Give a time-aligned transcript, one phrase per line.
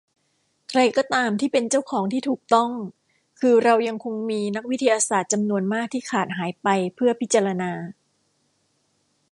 [0.69, 2.71] ใครก็ตามที่เป็นเจ้าของที่ถูกต้อง
[3.39, 7.71] คือเรายังคงมีนักวิทยาศาสตร์จำนวนมากที่ขาดหายไปเพื่อพิจารณา